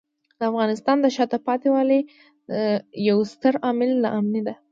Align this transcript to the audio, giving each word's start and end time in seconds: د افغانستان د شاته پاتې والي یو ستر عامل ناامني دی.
د 0.37 0.41
افغانستان 0.51 0.97
د 1.01 1.05
شاته 1.15 1.37
پاتې 1.47 1.67
والي 1.75 1.99
یو 3.09 3.17
ستر 3.33 3.53
عامل 3.65 3.91
ناامني 4.03 4.41
دی. 4.47 4.55